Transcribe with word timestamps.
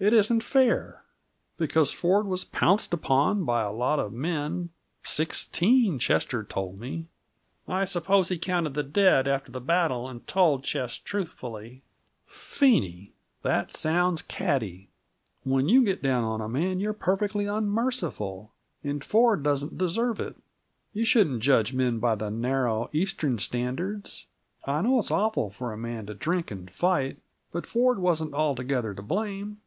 It 0.00 0.12
isn't 0.12 0.42
fair. 0.42 1.02
Because 1.56 1.90
Ford 1.90 2.26
was 2.26 2.44
pounced 2.44 2.92
upon 2.92 3.44
by 3.46 3.62
a 3.62 3.72
lot 3.72 3.98
of 3.98 4.12
men 4.12 4.68
sixteen, 5.02 5.98
Chester 5.98 6.44
told 6.44 6.78
me" 6.78 7.06
"I 7.68 7.86
suppose 7.86 8.28
he 8.28 8.36
counted 8.36 8.74
the 8.74 8.82
dead 8.82 9.26
after 9.26 9.50
the 9.50 9.62
battle, 9.62 10.06
and 10.06 10.26
told 10.26 10.62
Ches 10.62 10.98
truthfully" 10.98 11.80
"Phenie, 12.28 13.12
that 13.40 13.74
sounds 13.74 14.20
catty! 14.20 14.90
When 15.42 15.70
you 15.70 15.82
get 15.82 16.02
down 16.02 16.22
on 16.22 16.42
a 16.42 16.50
man, 16.50 16.80
you're 16.80 16.92
perfectly 16.92 17.46
unmerciful, 17.46 18.52
and 18.82 19.02
Ford 19.02 19.42
doesn't 19.42 19.78
deserve 19.78 20.20
it. 20.20 20.36
You 20.92 21.06
shouldn't 21.06 21.40
judge 21.40 21.72
men 21.72 21.98
by 21.98 22.14
the 22.14 22.30
narrow, 22.30 22.90
Eastern 22.92 23.38
standards. 23.38 24.26
I 24.66 24.82
know 24.82 24.98
it's 24.98 25.10
awful 25.10 25.48
for 25.48 25.72
a 25.72 25.78
man 25.78 26.04
to 26.06 26.12
drink 26.14 26.50
and 26.50 26.70
fight. 26.70 27.20
But 27.52 27.64
Ford 27.66 27.98
wasn't 28.00 28.34
altogether 28.34 28.92
to 28.92 29.00
blame. 29.00 29.62